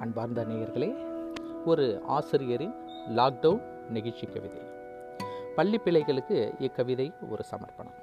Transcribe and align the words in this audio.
அன்பார்ந்த 0.00 0.44
நேயர்களே 0.44 0.90
ஒரு 1.64 2.02
ஆசிரியரின் 2.06 2.74
லாக்டவுன் 3.08 3.62
நெகிழ்ச்சி 3.92 4.26
கவிதை. 4.26 4.62
பள்ளி 5.56 5.78
பிள்ளைகளுக்கு 5.78 6.54
இக்கவிதை 6.58 7.12
ஒரு 7.30 7.42
சமர்ப்பணம். 7.50 7.96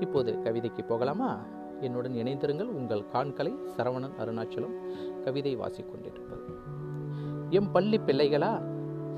இப்போது 0.00 0.38
கவிதைக்கு 0.42 0.84
போகலாமா? 0.84 1.40
என்னுடன் 1.80 2.12
இணைந்திருங்கள் 2.12 2.70
உங்கள் 2.78 3.06
காண்களை 3.06 3.54
சரவணன் 3.76 4.10
அருணாச்சலம் 4.18 4.76
கவிதை 5.20 5.56
வாசிக்கொண்டிருப்பது 5.56 6.54
எம் 7.50 7.72
பள்ளி 7.72 7.98
பிள்ளைகளா? 7.98 8.62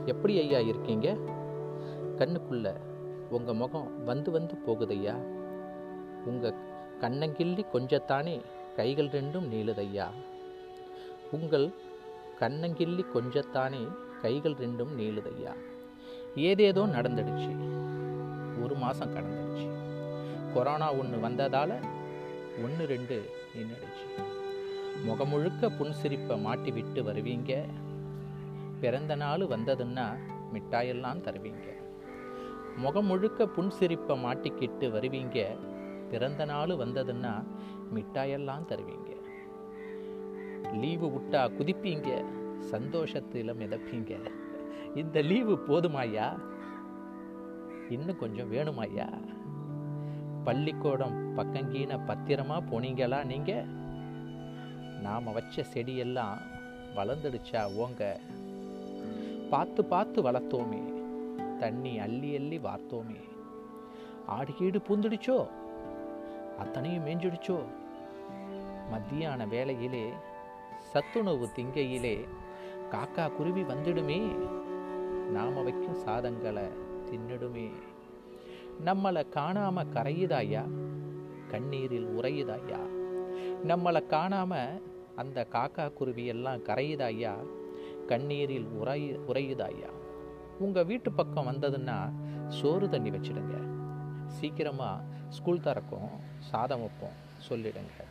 எப்படி 0.04 0.38
ஐயா 0.38 0.58
இருக்கீங்க? 0.58 1.16
கண்ணுக்குள்ள 2.16 2.76
உங்கள் 3.30 3.54
முகம் 3.54 4.04
வந்து 4.04 4.30
வந்து 4.30 4.54
போகுதையா? 4.66 5.14
உங்கள் 6.24 6.54
கண்ணங்கிள்ளி 7.00 7.64
கொஞ்சத்தானே 7.72 8.40
கைகள் 8.76 9.08
ரெண்டும் 9.08 9.50
நீளுதையா? 9.50 10.06
உங்கள் 11.40 11.72
கண்ணங்கிள்ளி 12.40 13.04
கொஞ்சத்தானே 13.14 13.82
கைகள் 14.22 14.52
ரெண்டும் 14.52 14.92
நீளுதையா. 14.98 15.52
ஏதேதோ 16.36 16.86
நடந்துடுச்சு. 16.86 17.50
ஒரு 18.62 18.74
மாதம் 18.74 19.14
கடந்துடுச்சு. 19.14 19.66
கொரோனா 20.54 20.92
ஒன்று 20.92 21.20
வந்ததால் 21.20 21.72
ஒன்று 22.62 22.86
ரெண்டு 22.86 23.30
நின்றுடுச்சு 23.56 24.22
முகமுழுக்க 25.06 25.70
புன்சிரிப்பை 25.78 26.40
மாட்டி 26.40 26.70
விட்டு 26.70 27.02
வருவீங்க. 27.02 27.64
பிறந்த 28.80 29.14
நாள் 29.14 29.40
வந்ததுன்னா 29.40 30.06
மிட்டாயெல்லாம் 30.52 31.20
தருவீங்க. 31.20 31.66
முகமுழுக்க 32.76 33.48
புன்சிரிப்பை 33.56 34.14
மாட்டிக்கிட்டு 34.20 34.86
வருவீங்க. 34.90 35.56
பிறந்த 36.10 36.44
நாள் 36.44 36.68
வந்ததுன்னா 36.68 37.44
மிட்டாயெல்லாம் 37.94 38.64
தருவீங்க. 38.64 39.10
லீவு 40.74 41.06
விட்டா 41.06 41.50
குதிப்பீங்க 41.52 42.24
சந்தோஷத்தில் 42.58 43.54
மிதப்பீங்க. 43.54 44.30
இந்த 44.94 45.20
லீவு 45.20 45.58
போதுமாய்யா? 45.68 46.40
இன்னும் 47.88 48.16
கொஞ்சம் 48.16 48.52
வேணுமாய்யா? 48.52 49.08
பள்ளிக்கூடம் 50.44 51.34
பக்கங்கீன 51.34 51.96
பத்திரமா 51.96 52.62
போனீங்களா 52.70 53.24
நீங்க? 53.24 53.64
நாம 55.02 55.32
வச்ச 55.32 55.64
செடியெல்லாம் 55.74 56.38
வளர்ந்துடுச்சா 56.96 57.74
ஓங்க? 57.74 58.20
பார்த்து 59.50 59.84
பார்த்து 59.84 60.22
வளர்த்தோமே 60.22 60.82
தண்ணி 61.58 61.98
அள்ளி 61.98 62.34
அள்ளி 62.34 62.58
வார்த்தோமே. 62.58 63.20
ஆடுகீடு 64.28 64.80
பூந்துடுச்சோ? 64.88 65.46
அத்தனையும் 66.58 67.06
மேஞ்சிடுச்சோ? 67.06 67.58
மத்தியான 68.90 69.46
வேலையிலே 69.46 70.12
சத்துணவு 70.94 71.48
திங்கையிலே 71.56 72.24
காக்கா 72.90 73.32
குருவி 73.32 73.62
வந்துடுமே. 73.62 74.36
நாம 75.30 75.62
வைக்கும் 75.62 76.04
சாதங்களை 76.04 76.68
தின்னுடுமே. 77.10 77.70
நம்மளை 78.84 79.26
காணாம 79.34 79.84
கரையுதாயா? 79.94 80.62
கண்ணீரில் 81.48 82.06
உறையுதாயா? 82.06 82.78
நம்மளை 83.66 84.02
காணாம 84.10 84.80
அந்த 85.16 85.46
காக்கா 85.52 85.92
குருவி 85.92 86.26
எல்லாம் 86.26 86.64
கரையுதாயா? 86.64 87.32
கண்ணீரில் 88.06 88.66
உறை 88.66 89.18
உறையுதாயா? 89.28 89.90
உங்கள் 90.58 90.84
வீட்டு 90.84 91.12
பக்கம் 91.12 91.46
வந்ததுன்னா 91.46 92.12
சோறு 92.48 92.88
தண்ணி 92.88 93.10
வச்சிடுங்க. 93.10 93.64
சீக்கிரமாக 94.26 95.02
ஸ்கூல் 95.28 95.60
திறக்கும் 95.60 96.08
சாதம் 96.38 96.80
வைப்போம் 96.80 97.18
சொல்லிடுங்க. 97.48 98.04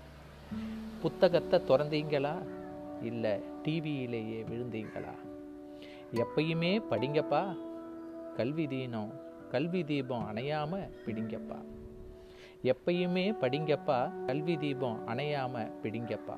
புத்தகத்தை 1.01 1.61
திறந்தீங்களா? 1.67 2.61
இல்லை 3.01 3.41
டிவியிலேயே 3.63 4.43
விழுந்தீங்களா? 4.43 5.13
எப்பயுமே 6.13 6.81
படிங்கப்பா. 6.89 7.57
கல்வி 8.35 8.67
தீனம் 8.67 9.13
கல்வி 9.49 9.83
தீபம் 9.83 10.27
அணையாமல் 10.27 10.89
பிடிங்கப்பா. 11.05 11.63
எப்பயுமே 12.63 13.31
படிங்கப்பா 13.31 14.25
கல்வி 14.25 14.57
தீபம் 14.57 15.07
அணையாமல் 15.07 15.71
பிடிங்கப்பா. 15.83 16.37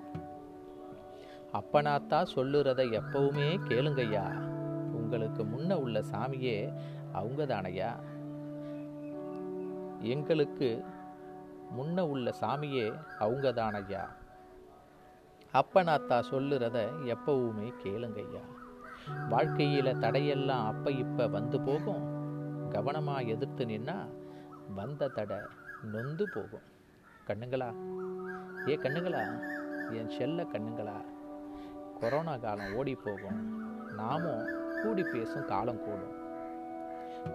அப்பனாத்தா 1.53 2.25
சொல்லுறத 2.35 3.01
எப்பவுமே 3.01 3.59
கேளுங்கய்யா. 3.67 4.53
உங்களுக்கு 4.91 5.43
முன்ன 5.43 5.73
உள்ள 5.73 6.01
சாமியே 6.11 6.73
அவங்க 7.11 7.45
தானையா 7.45 7.95
எங்களுக்கு 9.99 10.83
முன்ன 11.77 12.01
உள்ள 12.01 12.33
சாமியே 12.41 12.93
அவங்க 13.19 13.51
தானையா 13.51 14.09
அப்பனாத்தா 15.55 16.23
சொல்லுறத 16.31 16.89
எப்பவுமே 17.05 17.73
கேளுங்கய்யா. 17.83 18.41
வாழ்க்கையில் 19.29 19.95
தடையெல்லாம் 19.95 20.65
அப்ப 20.65 20.91
இப்ப 20.91 21.27
வந்து 21.27 21.61
போகும். 21.61 22.03
கவனமாக 22.69 23.21
எதிர்த்து 23.21 23.65
நின்னா 23.65 24.09
வந்த 24.75 25.07
தடை 25.07 25.37
நொந்து 25.83 26.29
போகும். 26.29 26.61
கண்ணுங்களா? 27.27 27.73
ஏ 28.69 28.75
கண்ணுங்களா? 28.75 29.39
என் 29.91 30.09
செல்ல 30.09 30.43
கண்ணுங்களா? 30.43 31.05
கொரோனா 31.99 32.37
காலம் 32.37 32.75
ஓடி 32.75 32.95
போகும். 32.95 33.69
நாமும் 33.93 34.47
கூடி 34.83 35.03
பேசும் 35.03 35.45
காலம் 35.45 35.83
கூடும். 35.83 36.15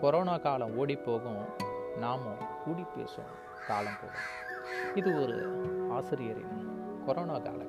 கொரோனா 0.01 0.37
காலம் 0.37 0.77
ஓடி 0.77 0.97
போகும். 0.97 1.45
நாமும் 1.97 2.39
கூடி 2.65 2.85
பேசும் 2.97 3.33
காலம் 3.67 3.99
கூடும். 4.01 4.29
இது 4.95 5.23
ஒரு 5.23 5.67
ஆசிரியரின் 5.91 6.69
கொரோனா 7.07 7.39
கால 7.39 7.65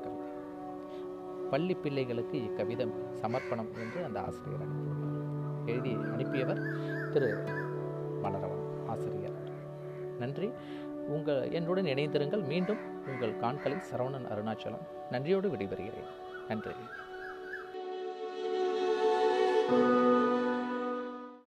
பள்ளி 1.52 1.74
பிள்ளைகளுக்கு 1.74 2.44
இக்கவிதம் 2.44 2.92
சமர்ப்பணம் 3.14 3.70
என்று 3.80 4.06
அந்த 4.06 4.22
ஆசிரியர் 4.22 4.62
அனுப்பியுள்ளார் 4.62 5.66
எழுதி 5.66 5.96
அனுப்பியவர் 5.96 6.62
திரு. 7.10 7.44
மலரவன் 8.24 8.88
ஆசிரியர். 8.88 9.52
நன்றி. 10.20 10.50
உங்கள் 11.08 11.52
என்னுடன் 11.52 11.86
இணைந்திருங்கள். 11.86 12.48
மீண்டும் 12.48 12.78
உங்கள் 13.08 13.36
காண்கலை 13.36 13.82
சரவணன் 13.94 14.28
அருணாச்சலம். 14.28 14.88
நன்றியோடு 15.12 15.50
விடைபெறுகிறேன். 15.50 16.10
நன்றி. 16.48 16.72